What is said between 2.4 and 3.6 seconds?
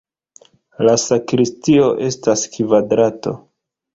kvadrato.